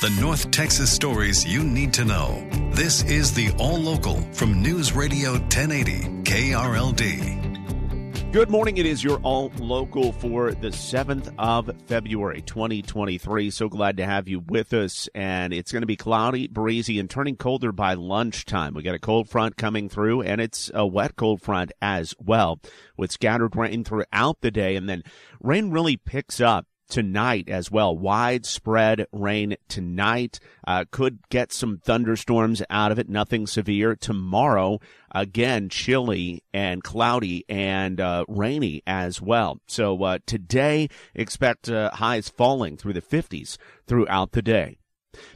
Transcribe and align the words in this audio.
The 0.00 0.08
North 0.18 0.50
Texas 0.50 0.90
stories 0.90 1.44
you 1.44 1.62
need 1.62 1.92
to 1.92 2.06
know. 2.06 2.48
This 2.72 3.02
is 3.02 3.34
the 3.34 3.50
All 3.58 3.76
Local 3.76 4.18
from 4.32 4.62
News 4.62 4.94
Radio 4.94 5.32
1080 5.32 6.22
KRLD. 6.22 8.32
Good 8.32 8.48
morning. 8.48 8.78
It 8.78 8.86
is 8.86 9.04
your 9.04 9.18
all 9.18 9.52
local 9.58 10.12
for 10.12 10.52
the 10.52 10.68
7th 10.68 11.34
of 11.36 11.70
February, 11.86 12.40
2023. 12.40 13.50
So 13.50 13.68
glad 13.68 13.98
to 13.98 14.06
have 14.06 14.26
you 14.26 14.40
with 14.40 14.72
us. 14.72 15.06
And 15.14 15.52
it's 15.52 15.70
going 15.70 15.82
to 15.82 15.86
be 15.86 15.96
cloudy, 15.96 16.48
breezy, 16.48 16.98
and 16.98 17.10
turning 17.10 17.36
colder 17.36 17.70
by 17.70 17.92
lunchtime. 17.92 18.72
We 18.72 18.82
got 18.82 18.94
a 18.94 19.00
cold 19.00 19.28
front 19.28 19.58
coming 19.58 19.90
through, 19.90 20.22
and 20.22 20.40
it's 20.40 20.70
a 20.72 20.86
wet 20.86 21.16
cold 21.16 21.42
front 21.42 21.72
as 21.82 22.14
well, 22.18 22.58
with 22.96 23.12
scattered 23.12 23.54
rain 23.54 23.84
throughout 23.84 24.40
the 24.40 24.50
day. 24.50 24.76
And 24.76 24.88
then 24.88 25.02
rain 25.42 25.70
really 25.70 25.98
picks 25.98 26.40
up 26.40 26.64
tonight 26.90 27.48
as 27.48 27.70
well. 27.70 27.96
Widespread 27.96 29.06
rain 29.12 29.56
tonight. 29.68 30.38
Uh, 30.66 30.84
could 30.90 31.20
get 31.30 31.52
some 31.52 31.78
thunderstorms 31.78 32.62
out 32.68 32.92
of 32.92 32.98
it. 32.98 33.08
Nothing 33.08 33.46
severe. 33.46 33.96
Tomorrow, 33.96 34.80
again, 35.12 35.68
chilly 35.68 36.42
and 36.52 36.82
cloudy 36.82 37.44
and 37.48 38.00
uh, 38.00 38.24
rainy 38.28 38.82
as 38.86 39.22
well. 39.22 39.60
So 39.66 40.02
uh, 40.02 40.18
today, 40.26 40.88
expect 41.14 41.70
uh, 41.70 41.90
highs 41.94 42.28
falling 42.28 42.76
through 42.76 42.92
the 42.92 43.00
50s 43.00 43.56
throughout 43.86 44.32
the 44.32 44.42
day. 44.42 44.78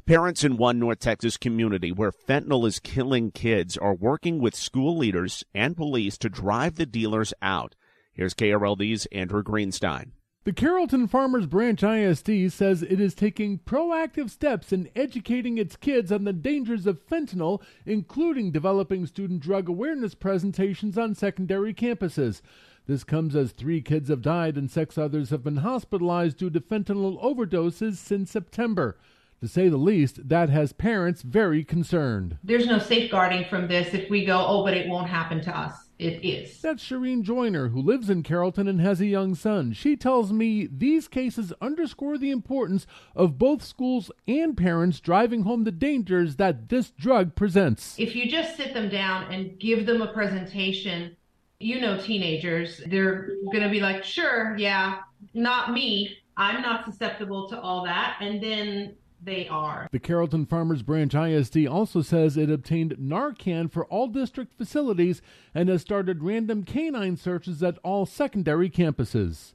Parents 0.07 0.45
in 0.45 0.57
one 0.57 0.79
North 0.79 1.01
Texas 1.01 1.37
community 1.37 1.91
where 1.91 2.13
fentanyl 2.13 2.67
is 2.67 2.79
killing 2.79 3.33
kids 3.33 3.77
are 3.77 3.95
working 3.95 4.39
with 4.39 4.55
school 4.55 4.97
leaders 4.97 5.45
and 5.55 5.77
police 5.77 6.17
to 6.19 6.29
drive 6.29 6.77
the 6.77 6.87
dealers 6.87 7.35
out. 7.43 7.75
Here's 8.13 8.35
KRLD's 8.35 9.07
Andrew 9.07 9.43
Greenstein. 9.43 10.13
The 10.45 10.53
Carrollton 10.53 11.09
Farmers 11.09 11.47
Branch 11.47 11.83
ISD 11.83 12.53
says 12.53 12.83
it 12.83 13.01
is 13.01 13.15
taking 13.15 13.61
proactive 13.61 14.29
steps 14.29 14.75
in 14.75 14.91
educating 14.95 15.57
its 15.57 15.75
kids 15.75 16.13
on 16.13 16.25
the 16.25 16.35
dangers 16.35 16.87
of 16.87 17.07
fentanyl, 17.07 17.63
including 17.87 18.53
developing 18.53 19.07
student 19.07 19.41
drug 19.41 19.71
awareness 19.71 20.15
presentations 20.15 20.99
on 20.99 21.15
secondary 21.15 21.73
campuses. 21.73 22.43
This 22.87 23.05
comes 23.05 23.35
as 23.35 23.53
three 23.53 23.81
kids 23.81 24.11
have 24.11 24.21
died 24.21 24.59
and 24.59 24.71
six 24.71 24.99
others 24.99 25.31
have 25.31 25.43
been 25.43 25.57
hospitalized 25.57 26.37
due 26.37 26.51
to 26.51 26.61
fentanyl 26.61 27.23
overdoses 27.25 27.97
since 27.97 28.31
September. 28.31 28.99
To 29.41 29.49
say 29.49 29.71
the 29.71 29.79
least, 29.79 30.29
that 30.29 30.51
has 30.51 30.75
parents 30.75 31.23
very 31.23 31.65
concerned. 31.65 32.37
There's 32.45 32.67
no 32.67 32.79
safeguarding 32.79 33.47
from 33.49 33.67
this 33.67 33.95
if 33.95 34.11
we 34.11 34.27
go, 34.27 34.45
oh, 34.47 34.63
but 34.63 34.75
it 34.75 34.91
won't 34.91 35.09
happen 35.09 35.41
to 35.41 35.59
us 35.59 35.84
it 35.99 36.25
is. 36.25 36.61
That's 36.61 36.83
Shireen 36.83 37.23
Joyner, 37.23 37.69
who 37.69 37.81
lives 37.81 38.11
in 38.11 38.23
Carrollton 38.23 38.67
and 38.67 38.81
has 38.81 39.01
a 39.01 39.07
young 39.07 39.35
son. 39.35 39.73
She 39.73 39.97
tells 39.97 40.33
me 40.33 40.69
these 40.71 41.09
cases 41.09 41.53
underscore 41.61 42.19
the 42.19 42.31
importance 42.31 42.87
of 43.15 43.39
both 43.39 43.63
schools 43.63 44.11
and 44.27 44.57
parents 44.57 45.01
driving 45.01 45.43
home 45.43 45.65
the 45.65 45.73
dangers 45.73 46.37
that 46.37 46.69
this 46.69 46.91
drug 46.91 47.35
presents. 47.35 47.97
If 47.99 48.17
you 48.17 48.29
just 48.29 48.57
sit 48.57 48.75
them 48.75 48.89
down 48.89 49.33
and 49.33 49.59
give 49.59 49.87
them 49.87 50.03
a 50.03 50.13
presentation, 50.13 51.17
you 51.61 51.81
know, 51.81 51.99
teenagers, 52.01 52.81
they're 52.87 53.31
going 53.53 53.63
to 53.63 53.71
be 53.71 53.81
like, 53.81 54.03
sure, 54.03 54.57
yeah, 54.57 54.99
not 55.33 55.73
me. 55.73 56.19
I'm 56.37 56.63
not 56.63 56.85
susceptible 56.85 57.49
to 57.51 57.61
all 57.61 57.85
that. 57.85 58.17
And 58.21 58.43
then 58.43 58.97
they 59.25 59.49
are. 59.49 59.89
The 59.93 59.99
Carrollton 59.99 60.47
Farmers 60.47 60.83
Branch 60.83 61.15
ISD 61.15 61.67
also 61.67 62.03
says 62.03 62.37
it 62.37 62.51
obtained 62.51 62.97
Narcan 62.99 63.71
for 63.71 63.85
all 63.87 64.09
district 64.09 64.55
facilities 64.55 65.23
and 65.55 65.69
has 65.69 65.83
started 65.83 66.23
random 66.23 66.63
canine 66.65 67.17
searches 67.17 67.63
at 67.63 67.79
all 67.83 68.07
secondary 68.07 68.71
campuses. 68.71 69.55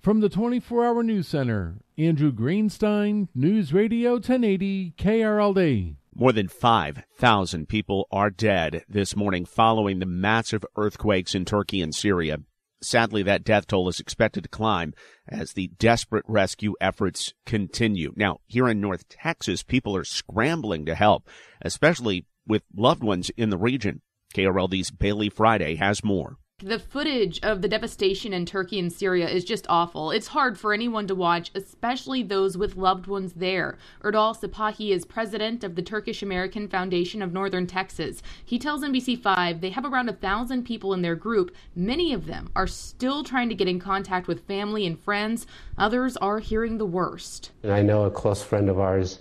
From 0.00 0.20
the 0.20 0.30
24 0.30 0.86
Hour 0.86 1.02
News 1.02 1.28
Center, 1.28 1.76
Andrew 1.98 2.32
Greenstein, 2.32 3.28
News 3.34 3.72
Radio 3.72 4.12
1080 4.12 4.94
KRLD. 4.96 5.96
More 6.14 6.32
than 6.32 6.48
5,000 6.48 7.68
people 7.68 8.08
are 8.10 8.30
dead 8.30 8.84
this 8.88 9.14
morning 9.14 9.44
following 9.44 9.98
the 9.98 10.06
massive 10.06 10.64
earthquakes 10.76 11.34
in 11.34 11.44
Turkey 11.44 11.80
and 11.82 11.94
Syria. 11.94 12.38
Sadly, 12.82 13.22
that 13.24 13.44
death 13.44 13.66
toll 13.66 13.88
is 13.88 14.00
expected 14.00 14.42
to 14.44 14.48
climb 14.48 14.94
as 15.28 15.52
the 15.52 15.68
desperate 15.78 16.24
rescue 16.26 16.74
efforts 16.80 17.34
continue. 17.44 18.12
Now, 18.16 18.38
here 18.46 18.68
in 18.68 18.80
North 18.80 19.08
Texas, 19.08 19.62
people 19.62 19.94
are 19.96 20.04
scrambling 20.04 20.86
to 20.86 20.94
help, 20.94 21.28
especially 21.60 22.26
with 22.46 22.62
loved 22.74 23.02
ones 23.02 23.30
in 23.36 23.50
the 23.50 23.58
region. 23.58 24.00
KRLD's 24.34 24.90
Bailey 24.90 25.28
Friday 25.28 25.76
has 25.76 26.02
more. 26.02 26.36
The 26.62 26.78
footage 26.78 27.40
of 27.42 27.62
the 27.62 27.68
devastation 27.68 28.34
in 28.34 28.44
Turkey 28.44 28.78
and 28.78 28.92
Syria 28.92 29.26
is 29.26 29.46
just 29.46 29.64
awful. 29.70 30.10
It's 30.10 30.26
hard 30.26 30.58
for 30.58 30.74
anyone 30.74 31.06
to 31.06 31.14
watch, 31.14 31.50
especially 31.54 32.22
those 32.22 32.58
with 32.58 32.76
loved 32.76 33.06
ones 33.06 33.32
there. 33.32 33.78
Erdal 34.04 34.38
Sipahi 34.38 34.90
is 34.90 35.06
president 35.06 35.64
of 35.64 35.74
the 35.74 35.80
Turkish 35.80 36.22
American 36.22 36.68
Foundation 36.68 37.22
of 37.22 37.32
Northern 37.32 37.66
Texas. 37.66 38.22
He 38.44 38.58
tells 38.58 38.82
NBC5 38.82 39.62
they 39.62 39.70
have 39.70 39.86
around 39.86 40.10
a 40.10 40.12
thousand 40.12 40.64
people 40.64 40.92
in 40.92 41.00
their 41.00 41.16
group. 41.16 41.56
Many 41.74 42.12
of 42.12 42.26
them 42.26 42.50
are 42.54 42.66
still 42.66 43.24
trying 43.24 43.48
to 43.48 43.54
get 43.54 43.66
in 43.66 43.80
contact 43.80 44.28
with 44.28 44.46
family 44.46 44.86
and 44.86 45.00
friends. 45.00 45.46
Others 45.78 46.18
are 46.18 46.40
hearing 46.40 46.76
the 46.76 46.84
worst. 46.84 47.52
And 47.62 47.72
I 47.72 47.80
know 47.80 48.04
a 48.04 48.10
close 48.10 48.42
friend 48.42 48.68
of 48.68 48.78
ours 48.78 49.20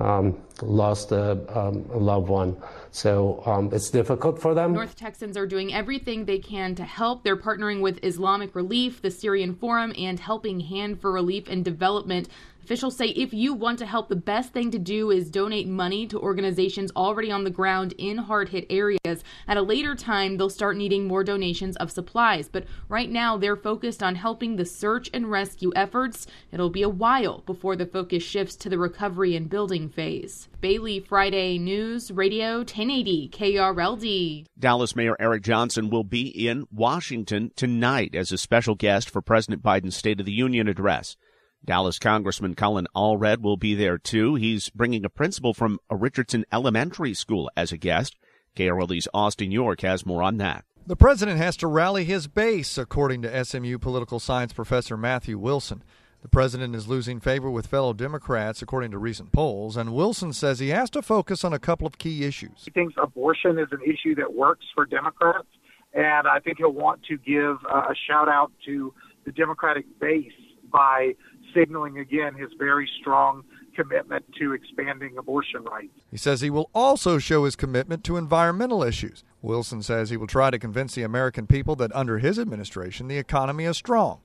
um, 0.00 0.42
lost 0.62 1.12
a, 1.12 1.32
um, 1.58 1.88
a, 1.92 1.98
loved 1.98 2.28
one. 2.28 2.56
So 2.90 3.42
um, 3.46 3.70
it's 3.72 3.90
difficult 3.90 4.40
for 4.40 4.54
them. 4.54 4.72
North 4.72 4.96
Texans 4.96 5.36
are 5.36 5.46
doing 5.46 5.72
everything 5.72 6.24
they 6.24 6.38
can 6.38 6.74
to 6.76 6.84
help. 6.84 7.22
They're 7.22 7.36
partnering 7.36 7.80
with 7.80 8.02
Islamic 8.02 8.54
Relief, 8.54 9.02
the 9.02 9.10
Syrian 9.10 9.54
Forum, 9.54 9.92
and 9.96 10.18
Helping 10.18 10.60
Hand 10.60 11.00
for 11.00 11.12
Relief 11.12 11.48
and 11.48 11.64
Development. 11.64 12.28
Officials 12.64 12.96
say 12.96 13.08
if 13.08 13.34
you 13.34 13.52
want 13.52 13.78
to 13.80 13.84
help, 13.84 14.08
the 14.08 14.16
best 14.16 14.54
thing 14.54 14.70
to 14.70 14.78
do 14.78 15.10
is 15.10 15.28
donate 15.28 15.68
money 15.68 16.06
to 16.06 16.18
organizations 16.18 16.90
already 16.96 17.30
on 17.30 17.44
the 17.44 17.50
ground 17.50 17.92
in 17.98 18.16
hard 18.16 18.48
hit 18.48 18.64
areas. 18.70 19.22
At 19.46 19.58
a 19.58 19.62
later 19.62 19.94
time, 19.94 20.38
they'll 20.38 20.48
start 20.48 20.78
needing 20.78 21.06
more 21.06 21.22
donations 21.22 21.76
of 21.76 21.92
supplies, 21.92 22.48
but 22.48 22.64
right 22.88 23.10
now 23.10 23.36
they're 23.36 23.54
focused 23.54 24.02
on 24.02 24.14
helping 24.14 24.56
the 24.56 24.64
search 24.64 25.10
and 25.12 25.30
rescue 25.30 25.72
efforts. 25.76 26.26
It'll 26.52 26.70
be 26.70 26.80
a 26.80 26.88
while 26.88 27.42
before 27.44 27.76
the 27.76 27.84
focus 27.84 28.22
shifts 28.22 28.56
to 28.56 28.70
the 28.70 28.78
recovery 28.78 29.36
and 29.36 29.50
building 29.50 29.90
phase. 29.90 30.48
Bailey 30.62 31.00
Friday 31.00 31.58
News 31.58 32.10
Radio 32.10 32.60
1080 32.60 33.28
KRLD. 33.28 34.46
Dallas 34.58 34.96
Mayor 34.96 35.16
Eric 35.20 35.42
Johnson 35.42 35.90
will 35.90 36.02
be 36.02 36.28
in 36.48 36.64
Washington 36.72 37.50
tonight 37.56 38.14
as 38.14 38.32
a 38.32 38.38
special 38.38 38.74
guest 38.74 39.10
for 39.10 39.20
President 39.20 39.62
Biden's 39.62 39.96
State 39.96 40.18
of 40.18 40.24
the 40.24 40.32
Union 40.32 40.66
address. 40.66 41.18
Dallas 41.64 41.98
Congressman 41.98 42.54
Colin 42.54 42.86
Allred 42.94 43.40
will 43.40 43.56
be 43.56 43.74
there 43.74 43.96
too. 43.96 44.34
He's 44.34 44.68
bringing 44.70 45.04
a 45.04 45.10
principal 45.10 45.54
from 45.54 45.78
a 45.88 45.96
Richardson 45.96 46.44
Elementary 46.52 47.14
School 47.14 47.50
as 47.56 47.72
a 47.72 47.78
guest. 47.78 48.16
KRLD's 48.54 49.08
Austin 49.14 49.50
York 49.50 49.80
has 49.80 50.04
more 50.04 50.22
on 50.22 50.36
that. 50.38 50.64
The 50.86 50.96
president 50.96 51.38
has 51.38 51.56
to 51.58 51.66
rally 51.66 52.04
his 52.04 52.26
base, 52.26 52.76
according 52.76 53.22
to 53.22 53.44
SMU 53.44 53.78
political 53.78 54.20
science 54.20 54.52
professor 54.52 54.98
Matthew 54.98 55.38
Wilson. 55.38 55.82
The 56.20 56.28
president 56.28 56.74
is 56.74 56.88
losing 56.88 57.20
favor 57.20 57.50
with 57.50 57.66
fellow 57.66 57.94
Democrats, 57.94 58.60
according 58.60 58.90
to 58.90 58.98
recent 58.98 59.32
polls, 59.32 59.76
and 59.76 59.94
Wilson 59.94 60.32
says 60.32 60.58
he 60.58 60.68
has 60.70 60.90
to 60.90 61.02
focus 61.02 61.44
on 61.44 61.52
a 61.52 61.58
couple 61.58 61.86
of 61.86 61.98
key 61.98 62.24
issues. 62.24 62.64
He 62.64 62.70
thinks 62.70 62.94
abortion 63.02 63.58
is 63.58 63.68
an 63.72 63.80
issue 63.82 64.14
that 64.16 64.34
works 64.34 64.64
for 64.74 64.84
Democrats, 64.84 65.48
and 65.94 66.26
I 66.26 66.40
think 66.40 66.58
he'll 66.58 66.72
want 66.72 67.02
to 67.04 67.16
give 67.16 67.56
uh, 67.70 67.88
a 67.90 67.94
shout 68.08 68.28
out 68.28 68.52
to 68.66 68.92
the 69.24 69.32
Democratic 69.32 69.84
base 70.00 70.32
by 70.70 71.14
signaling 71.54 71.98
again 71.98 72.34
his 72.34 72.50
very 72.58 72.88
strong 73.00 73.44
commitment 73.74 74.24
to 74.38 74.52
expanding 74.52 75.16
abortion 75.18 75.64
rights. 75.64 75.92
He 76.10 76.16
says 76.16 76.40
he 76.40 76.50
will 76.50 76.70
also 76.74 77.18
show 77.18 77.44
his 77.44 77.56
commitment 77.56 78.04
to 78.04 78.16
environmental 78.16 78.82
issues. 78.82 79.24
Wilson 79.42 79.82
says 79.82 80.10
he 80.10 80.16
will 80.16 80.26
try 80.26 80.50
to 80.50 80.58
convince 80.58 80.94
the 80.94 81.02
American 81.02 81.46
people 81.46 81.76
that 81.76 81.94
under 81.94 82.18
his 82.18 82.38
administration 82.38 83.08
the 83.08 83.18
economy 83.18 83.64
is 83.64 83.76
strong, 83.76 84.20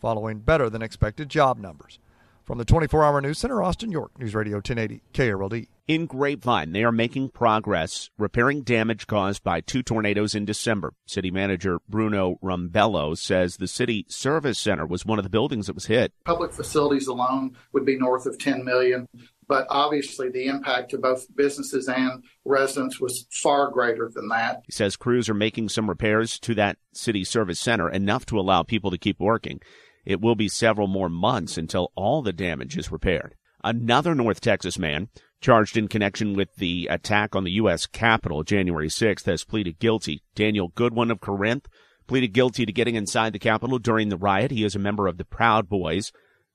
following 0.00 0.40
better 0.40 0.70
than 0.70 0.82
expected 0.82 1.28
job 1.28 1.58
numbers. 1.58 1.98
From 2.44 2.58
the 2.58 2.64
24 2.66 3.02
Hour 3.02 3.22
News 3.22 3.38
Center, 3.38 3.62
Austin, 3.62 3.90
York, 3.90 4.18
News 4.18 4.34
Radio 4.34 4.56
1080, 4.56 5.00
KRLD. 5.14 5.68
In 5.88 6.04
Grapevine, 6.04 6.72
they 6.72 6.84
are 6.84 6.92
making 6.92 7.30
progress 7.30 8.10
repairing 8.18 8.62
damage 8.62 9.06
caused 9.06 9.42
by 9.42 9.62
two 9.62 9.82
tornadoes 9.82 10.34
in 10.34 10.44
December. 10.44 10.92
City 11.06 11.30
manager 11.30 11.78
Bruno 11.88 12.38
Rumbelow 12.42 13.16
says 13.16 13.56
the 13.56 13.66
city 13.66 14.04
service 14.10 14.58
center 14.58 14.84
was 14.84 15.06
one 15.06 15.18
of 15.18 15.22
the 15.22 15.30
buildings 15.30 15.68
that 15.68 15.74
was 15.74 15.86
hit. 15.86 16.12
Public 16.26 16.52
facilities 16.52 17.06
alone 17.06 17.56
would 17.72 17.86
be 17.86 17.96
north 17.98 18.26
of 18.26 18.38
10 18.38 18.62
million. 18.62 19.08
but 19.48 19.66
obviously 19.70 20.28
the 20.30 20.46
impact 20.46 20.90
to 20.90 20.98
both 20.98 21.26
businesses 21.34 21.88
and 21.88 22.24
residents 22.44 23.00
was 23.00 23.26
far 23.30 23.70
greater 23.70 24.10
than 24.14 24.28
that. 24.28 24.62
He 24.66 24.72
says 24.72 24.96
crews 24.96 25.30
are 25.30 25.34
making 25.34 25.70
some 25.70 25.88
repairs 25.88 26.38
to 26.40 26.54
that 26.56 26.76
city 26.92 27.24
service 27.24 27.60
center, 27.60 27.88
enough 27.90 28.26
to 28.26 28.38
allow 28.38 28.62
people 28.62 28.90
to 28.90 28.98
keep 28.98 29.18
working. 29.18 29.60
It 30.04 30.20
will 30.20 30.34
be 30.34 30.48
several 30.48 30.86
more 30.86 31.08
months 31.08 31.56
until 31.56 31.92
all 31.94 32.22
the 32.22 32.32
damage 32.32 32.76
is 32.76 32.92
repaired. 32.92 33.34
Another 33.62 34.14
North 34.14 34.40
Texas 34.40 34.78
man 34.78 35.08
charged 35.40 35.76
in 35.76 35.88
connection 35.88 36.34
with 36.34 36.54
the 36.56 36.86
attack 36.90 37.34
on 37.34 37.44
the 37.44 37.52
U.S. 37.52 37.86
Capitol 37.86 38.42
January 38.42 38.88
6th 38.88 39.24
has 39.26 39.44
pleaded 39.44 39.78
guilty. 39.78 40.22
Daniel 40.34 40.68
Goodwin 40.68 41.10
of 41.10 41.20
Corinth 41.20 41.66
pleaded 42.06 42.34
guilty 42.34 42.66
to 42.66 42.72
getting 42.72 42.94
inside 42.94 43.32
the 43.32 43.38
Capitol 43.38 43.78
during 43.78 44.08
the 44.08 44.16
riot. 44.16 44.50
He 44.50 44.64
is 44.64 44.74
a 44.74 44.78
member 44.78 45.06
of 45.06 45.16
the 45.16 45.24
Proud 45.24 45.68
Boys, 45.68 46.12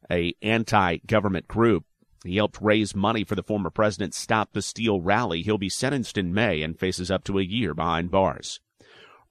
a 0.09 0.33
anti-government 0.41 1.47
group. 1.47 1.85
He 2.23 2.35
helped 2.35 2.61
raise 2.61 2.95
money 2.95 3.23
for 3.23 3.35
the 3.35 3.43
former 3.43 3.69
president's 3.69 4.17
Stop 4.17 4.53
the 4.53 4.61
Steal 4.61 5.01
rally. 5.01 5.41
He'll 5.41 5.57
be 5.57 5.69
sentenced 5.69 6.17
in 6.17 6.33
May 6.33 6.61
and 6.61 6.77
faces 6.77 7.09
up 7.09 7.23
to 7.25 7.39
a 7.39 7.43
year 7.43 7.73
behind 7.73 8.11
bars. 8.11 8.59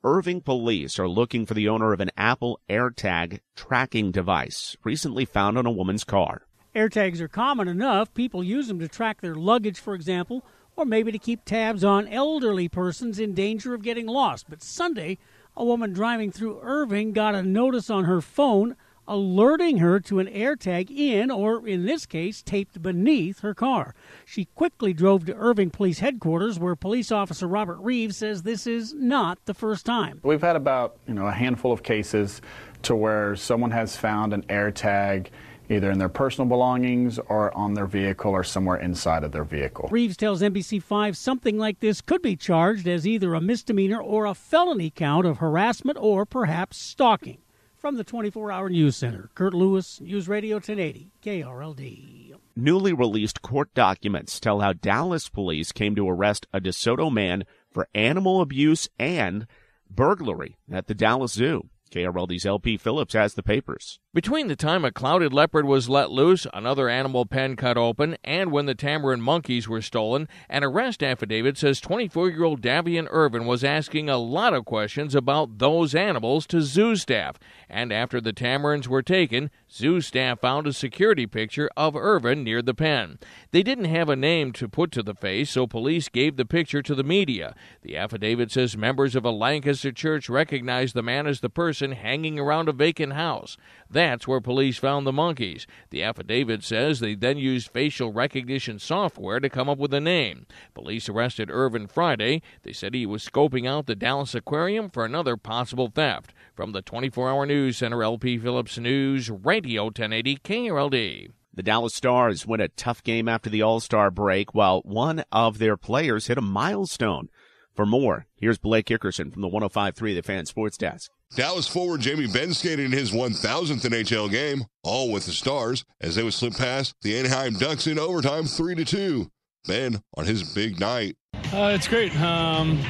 Irving 0.04 0.40
police 0.40 0.96
are 1.00 1.08
looking 1.08 1.44
for 1.44 1.54
the 1.54 1.68
owner 1.68 1.92
of 1.92 1.98
an 1.98 2.12
Apple 2.16 2.60
AirTag 2.70 3.40
tracking 3.56 4.12
device 4.12 4.76
recently 4.84 5.24
found 5.24 5.58
on 5.58 5.66
a 5.66 5.72
woman's 5.72 6.04
car. 6.04 6.42
AirTags 6.72 7.18
are 7.18 7.26
common 7.26 7.66
enough. 7.66 8.14
People 8.14 8.44
use 8.44 8.68
them 8.68 8.78
to 8.78 8.86
track 8.86 9.20
their 9.20 9.34
luggage, 9.34 9.80
for 9.80 9.94
example, 9.94 10.44
or 10.76 10.84
maybe 10.84 11.10
to 11.10 11.18
keep 11.18 11.44
tabs 11.44 11.82
on 11.82 12.06
elderly 12.06 12.68
persons 12.68 13.18
in 13.18 13.34
danger 13.34 13.74
of 13.74 13.82
getting 13.82 14.06
lost. 14.06 14.46
But 14.48 14.62
Sunday, 14.62 15.18
a 15.56 15.64
woman 15.64 15.92
driving 15.92 16.30
through 16.30 16.60
Irving 16.62 17.12
got 17.12 17.34
a 17.34 17.42
notice 17.42 17.90
on 17.90 18.04
her 18.04 18.20
phone 18.20 18.76
alerting 19.08 19.78
her 19.78 19.99
to 20.00 20.20
an 20.20 20.26
AirTag 20.28 20.90
in, 20.90 21.31
or 21.31 21.66
in 21.66 21.87
this 21.87 22.06
case, 22.06 22.43
taped 22.43 22.81
beneath 22.81 23.40
her 23.40 23.55
car. 23.55 23.94
She 24.25 24.44
quickly 24.55 24.93
drove 24.93 25.25
to 25.26 25.34
Irving 25.34 25.70
Police 25.70 25.99
Headquarters, 25.99 26.58
where 26.58 26.76
police 26.76 27.10
officer 27.10 27.49
Robert 27.49 27.78
Reeves 27.78 28.19
says 28.19 28.43
this 28.43 28.66
is 28.66 28.94
not 28.94 29.38
the 29.46 29.55
first 29.55 29.87
time. 29.87 30.20
We've 30.22 30.43
had 30.43 30.56
about 30.56 30.96
you 31.08 31.14
know 31.14 31.26
a 31.26 31.32
handful 31.32 31.72
of 31.72 31.82
cases 31.82 32.40
to 32.82 32.94
where 32.94 33.34
someone 33.34 33.70
has 33.72 33.96
found 33.96 34.32
an 34.32 34.43
AirTag 34.43 35.28
either 35.70 35.90
in 35.90 35.99
their 35.99 36.08
personal 36.08 36.49
belongings 36.49 37.19
or 37.19 37.54
on 37.56 37.75
their 37.75 37.87
vehicle 37.87 38.31
or 38.32 38.44
somewhere 38.44 38.78
inside 38.78 39.25
of 39.25 39.32
their 39.32 39.44
vehicle. 39.44 39.88
Reeves 39.90 40.16
tells 40.16 40.40
NBC5 40.40 41.16
something 41.16 41.58
like 41.58 41.81
this 41.81 42.00
could 42.00 42.22
be 42.22 42.37
charged 42.37 42.88
as 42.88 43.06
either 43.06 43.34
a 43.34 43.40
misdemeanor 43.40 44.00
or 44.00 44.26
a 44.26 44.34
felony 44.34 44.90
count 44.90 45.26
of 45.26 45.38
harassment 45.38 45.99
or 46.00 46.25
perhaps 46.25 46.78
stalking. 46.78 47.38
From 47.78 47.94
the 47.94 48.02
24 48.02 48.50
Hour 48.50 48.70
News 48.70 48.96
Center, 48.96 49.30
Kurt 49.36 49.54
Lewis, 49.54 50.00
News 50.00 50.26
Radio 50.26 50.56
1080, 50.56 51.12
KRLD. 51.22 52.34
Newly 52.56 52.92
released 52.92 53.40
court 53.40 53.72
documents 53.72 54.40
tell 54.40 54.58
how 54.60 54.72
Dallas 54.72 55.28
police 55.28 55.70
came 55.70 55.94
to 55.94 56.08
arrest 56.08 56.48
a 56.52 56.60
DeSoto 56.60 57.08
man 57.12 57.44
for 57.70 57.86
animal 57.94 58.40
abuse 58.40 58.88
and 58.98 59.46
burglary 59.88 60.56
at 60.72 60.88
the 60.88 60.94
Dallas 60.94 61.34
Zoo. 61.34 61.69
KRLD's 61.92 62.44
LP 62.44 62.76
Phillips 62.78 63.14
has 63.14 63.34
the 63.34 63.44
papers. 63.44 64.00
Between 64.14 64.49
the 64.49 64.56
time 64.56 64.87
a 64.87 64.90
clouded 64.90 65.34
leopard 65.34 65.66
was 65.66 65.90
let 65.90 66.10
loose, 66.10 66.46
another 66.55 66.88
animal 66.88 67.26
pen 67.26 67.56
cut 67.56 67.76
open, 67.76 68.16
and 68.25 68.50
when 68.50 68.64
the 68.64 68.75
tamarin 68.75 69.20
monkeys 69.20 69.69
were 69.69 69.82
stolen, 69.82 70.28
an 70.49 70.64
arrest 70.64 71.02
affidavit 71.02 71.58
says 71.58 71.78
24 71.78 72.31
year 72.31 72.43
old 72.43 72.62
Davion 72.62 73.06
Irvin 73.10 73.44
was 73.44 73.62
asking 73.62 74.08
a 74.08 74.16
lot 74.16 74.55
of 74.55 74.64
questions 74.64 75.14
about 75.14 75.58
those 75.58 75.94
animals 75.94 76.46
to 76.46 76.62
zoo 76.62 76.96
staff. 76.96 77.38
And 77.69 77.93
after 77.93 78.19
the 78.19 78.32
tamarins 78.32 78.87
were 78.87 79.02
taken, 79.02 79.50
zoo 79.70 80.00
staff 80.00 80.40
found 80.40 80.66
a 80.66 80.72
security 80.72 81.26
picture 81.26 81.69
of 81.76 81.94
Irvin 81.94 82.43
near 82.43 82.62
the 82.62 82.72
pen. 82.72 83.19
They 83.50 83.62
didn't 83.62 83.84
have 83.84 84.08
a 84.08 84.16
name 84.16 84.54
to 84.54 84.70
put 84.70 84.90
to 84.93 85.02
the 85.02 85.14
face, 85.14 85.50
so 85.50 85.66
police 85.66 86.08
gave 86.08 86.37
the 86.37 86.46
picture 86.46 86.81
to 86.81 86.94
the 86.94 87.04
media. 87.04 87.54
The 87.82 87.99
affidavit 87.99 88.52
says 88.52 88.75
members 88.75 89.14
of 89.14 89.26
a 89.26 89.31
Lancaster 89.31 89.93
church 89.93 90.31
recognized 90.31 90.94
the 90.94 91.02
man 91.02 91.26
as 91.26 91.40
the 91.40 91.50
person 91.50 91.93
hanging 91.93 92.38
around 92.38 92.70
a 92.70 92.72
vacant 92.72 93.12
house. 93.12 93.58
That's 93.98 94.28
where 94.28 94.40
police 94.40 94.78
found 94.78 95.08
the 95.08 95.12
monkeys. 95.12 95.66
The 95.90 96.04
affidavit 96.04 96.62
says 96.62 97.00
they 97.00 97.16
then 97.16 97.36
used 97.36 97.72
facial 97.72 98.12
recognition 98.12 98.78
software 98.78 99.40
to 99.40 99.50
come 99.50 99.68
up 99.68 99.78
with 99.78 99.92
a 99.92 99.98
name. 99.98 100.46
Police 100.72 101.08
arrested 101.08 101.50
Irvin 101.50 101.88
Friday. 101.88 102.40
They 102.62 102.72
said 102.72 102.94
he 102.94 103.06
was 103.06 103.24
scoping 103.24 103.66
out 103.66 103.86
the 103.86 103.96
Dallas 103.96 104.36
Aquarium 104.36 104.88
for 104.88 105.04
another 105.04 105.36
possible 105.36 105.90
theft. 105.92 106.32
From 106.54 106.70
the 106.70 106.80
24 106.80 107.28
hour 107.28 107.44
news 107.44 107.78
center, 107.78 108.04
LP 108.04 108.38
Phillips 108.38 108.78
News, 108.78 109.30
Radio 109.30 109.86
1080 109.86 110.36
KRLD. 110.44 111.32
The 111.52 111.62
Dallas 111.64 111.96
Stars 111.96 112.46
win 112.46 112.60
a 112.60 112.68
tough 112.68 113.02
game 113.02 113.28
after 113.28 113.50
the 113.50 113.62
All 113.62 113.80
Star 113.80 114.12
break, 114.12 114.54
while 114.54 114.80
one 114.82 115.24
of 115.32 115.58
their 115.58 115.76
players 115.76 116.28
hit 116.28 116.38
a 116.38 116.40
milestone. 116.40 117.30
For 117.78 117.86
more, 117.86 118.26
here's 118.34 118.58
Blake 118.58 118.86
Hickerson 118.86 119.32
from 119.32 119.40
the 119.40 119.46
1053 119.46 120.14
The 120.14 120.22
Fan 120.25 120.46
Sports 120.46 120.76
Desk. 120.76 121.12
Dallas 121.36 121.69
forward 121.69 122.00
Jamie 122.00 122.26
Benn 122.26 122.52
skated 122.52 122.80
in 122.80 122.90
his 122.90 123.12
1,000th 123.12 123.84
NHL 123.84 124.28
game, 124.32 124.64
all 124.82 125.12
with 125.12 125.26
the 125.26 125.30
Stars, 125.30 125.84
as 126.00 126.16
they 126.16 126.25
would 126.25 126.34
slip 126.34 126.54
past 126.54 126.96
the 127.02 127.16
Anaheim 127.16 127.54
Ducks 127.54 127.86
in 127.86 127.96
overtime 127.96 128.46
3 128.46 128.75
to 128.75 128.84
2. 128.84 129.30
Benn 129.69 130.02
on 130.16 130.25
his 130.25 130.42
big 130.54 130.80
night. 130.80 131.19
Uh, 131.52 131.70
it's 131.72 131.86
great. 131.86 132.10
Um, 132.20 132.80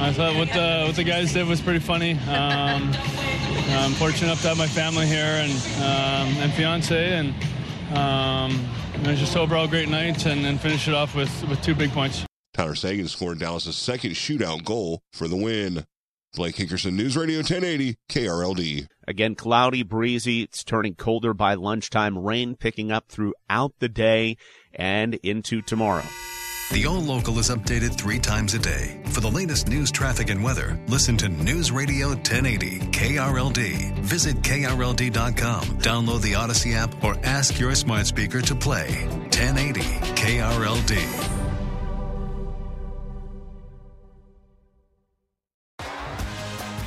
I 0.00 0.10
thought 0.16 0.36
what 0.36 0.48
the 0.48 0.84
what 0.86 0.96
the 0.96 1.04
guys 1.04 1.34
did 1.34 1.46
was 1.46 1.60
pretty 1.60 1.80
funny. 1.80 2.12
Um, 2.12 2.94
I'm 3.74 3.92
fortunate 3.92 4.28
enough 4.28 4.40
to 4.40 4.48
have 4.48 4.56
my 4.56 4.68
family 4.68 5.06
here 5.06 5.18
and 5.22 5.52
um, 5.52 6.42
and 6.42 6.50
fiance, 6.54 7.12
and 7.12 7.34
um, 7.94 8.66
it 9.02 9.06
was 9.06 9.18
just 9.18 9.36
overall 9.36 9.68
great 9.68 9.90
night, 9.90 10.24
and, 10.24 10.46
and 10.46 10.58
finish 10.58 10.88
it 10.88 10.94
off 10.94 11.14
with 11.14 11.46
with 11.46 11.60
two 11.60 11.74
big 11.74 11.90
points. 11.90 12.24
Tyler 12.54 12.74
Seguin 12.74 13.08
scored 13.08 13.38
Dallas' 13.38 13.76
second 13.76 14.12
shootout 14.12 14.64
goal 14.64 15.00
for 15.12 15.28
the 15.28 15.36
win. 15.36 15.84
Blake 16.34 16.56
Hickerson, 16.56 16.94
News 16.94 17.14
Radio 17.16 17.38
1080, 17.38 17.96
KRLD. 18.08 18.86
Again, 19.06 19.34
cloudy, 19.34 19.82
breezy. 19.82 20.42
It's 20.42 20.64
turning 20.64 20.94
colder 20.94 21.34
by 21.34 21.54
lunchtime. 21.54 22.16
Rain 22.18 22.56
picking 22.56 22.90
up 22.90 23.08
throughout 23.08 23.74
the 23.80 23.88
day 23.88 24.38
and 24.72 25.14
into 25.16 25.60
tomorrow. 25.60 26.04
The 26.70 26.86
All 26.86 27.00
Local 27.02 27.38
is 27.38 27.50
updated 27.50 27.98
three 27.98 28.18
times 28.18 28.54
a 28.54 28.58
day. 28.58 29.02
For 29.08 29.20
the 29.20 29.30
latest 29.30 29.68
news, 29.68 29.90
traffic, 29.90 30.30
and 30.30 30.42
weather, 30.42 30.80
listen 30.88 31.18
to 31.18 31.28
News 31.28 31.70
Radio 31.70 32.08
1080 32.08 32.78
KRLD. 32.92 33.98
Visit 33.98 34.36
KRLD.com, 34.36 35.64
download 35.80 36.22
the 36.22 36.32
Audacy 36.32 36.74
app, 36.74 37.04
or 37.04 37.18
ask 37.24 37.60
your 37.60 37.74
smart 37.74 38.06
speaker 38.06 38.40
to 38.40 38.54
play 38.54 39.06
1080 39.32 39.80
KRLD. 39.80 41.41